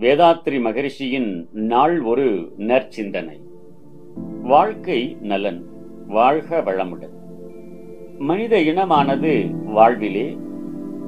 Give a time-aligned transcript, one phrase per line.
[0.00, 3.40] வேதாத்ரி மகரிஷியின் நாள் ஒரு நற்சிந்தனை.
[4.42, 5.64] வாழ்க்கை நலன்
[6.06, 7.14] வாழ்க வளமுடன்.
[8.18, 10.36] மனித இனமானது வாழ்விலே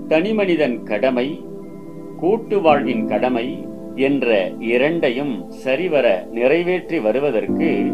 [0.09, 1.41] தனிமனிதன் கடமை
[2.17, 7.93] கூட்டு வாழ்வின் கடமை என்ற இரண்டையும் சரிவர நிறைவேற்றி வருவதற்கு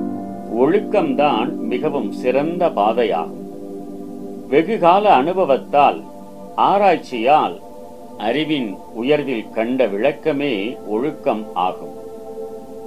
[0.58, 3.44] ஒழுக்கம்தான் மிகவும் சிறந்த பாதையாகும்.
[4.48, 6.02] வெகுகால அனுபவத்தால்
[6.56, 7.60] ஆராய்ச்சியால்
[8.18, 11.94] அறிவின் உயர்வில் கண்ட விளக்கமே ஒழுக்கம் ஆகும்.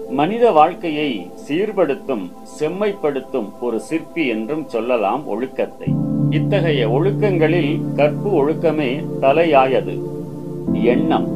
[0.09, 5.93] மனித வாழ்க்கையை சீர்படுத்தும் செம்மைப்படுத்தும் ஒரு சிற்பி என்றும் சொல்லலாம் ஒழுக்கத்தை.
[6.29, 9.95] இத்தகைய ஒழுக்கங்களில் கற்பு ஒழுக்கமே தலையாயது.
[10.83, 11.27] எண்ணம்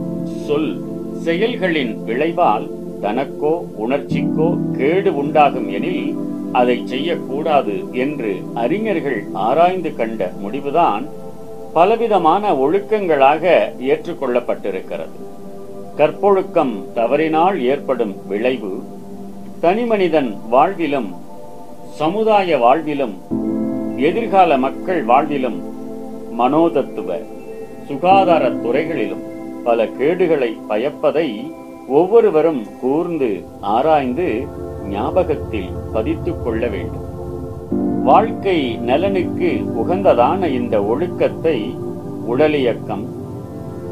[0.47, 0.81] சொல்
[1.21, 6.15] செயல்களின் விளைவால் தனக்கோ உணர்ச்சிக்கோ கேடு உண்டாகும் எனில்
[6.51, 11.05] அதை செய்யக்கூடாது என்று அறிஞர்கள் ஆராய்ந்து கண்ட முடிவுதான்
[11.73, 13.43] பலவிதமான ஒழுக்கங்களாக
[13.79, 15.15] ஏற்றுக்கொள்ளப்பட்டிருக்கிறது.
[15.97, 18.83] கற்பொழுக்கம் தவறினால் ஏற்படும் விளைவு
[19.61, 21.09] தனிமனிதன் வாழ்விலும்
[21.91, 23.13] சமுதாய வாழ்விலும்
[23.97, 25.59] எதிர்கால மக்கள் வாழ்விலும்
[26.39, 27.19] மனோதத்துவ
[27.87, 29.23] சுகாதார துறைகளிலும்
[29.63, 31.53] பல கேடுகளை பயப்பதை
[31.87, 34.47] ஒவ்வொருவரும் கூர்ந்து ஆராய்ந்து
[34.89, 37.12] ஞாபகத்தில் பதித்துக் கொள்ள வேண்டும்.
[38.03, 41.75] வாழ்க்கை நலனுக்கு உகந்ததான இந்த ஒழுக்கத்தை
[42.27, 43.05] உடலியக்கம்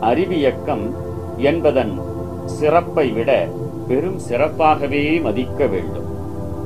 [0.02, 0.92] அறிவியக்கம்
[1.38, 2.00] என்பதன்
[2.46, 3.48] சிறப்பை விட
[3.88, 6.10] பெரும் சிறப்பாகவே மதிக்க வேண்டும்.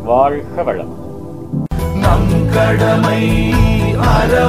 [0.04, 0.94] வாழ்க வளம்
[1.96, 3.22] நம் கடமை
[3.98, 4.45] அற